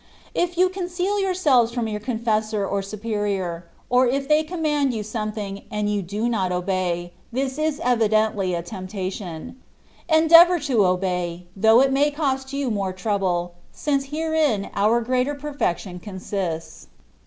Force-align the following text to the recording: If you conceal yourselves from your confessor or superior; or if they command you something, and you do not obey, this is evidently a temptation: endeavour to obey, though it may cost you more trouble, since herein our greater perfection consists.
If 0.33 0.57
you 0.57 0.69
conceal 0.69 1.19
yourselves 1.19 1.71
from 1.71 1.87
your 1.87 1.99
confessor 1.99 2.65
or 2.65 2.81
superior; 2.81 3.65
or 3.87 4.07
if 4.07 4.27
they 4.27 4.41
command 4.41 4.95
you 4.95 5.03
something, 5.03 5.61
and 5.69 5.91
you 5.91 6.01
do 6.01 6.27
not 6.27 6.51
obey, 6.51 7.13
this 7.31 7.59
is 7.59 7.79
evidently 7.83 8.55
a 8.55 8.63
temptation: 8.63 9.57
endeavour 10.09 10.57
to 10.61 10.87
obey, 10.87 11.45
though 11.55 11.81
it 11.81 11.91
may 11.93 12.09
cost 12.09 12.51
you 12.51 12.71
more 12.71 12.93
trouble, 12.93 13.53
since 13.71 14.05
herein 14.05 14.71
our 14.73 15.01
greater 15.01 15.35
perfection 15.35 15.99
consists. 15.99 16.87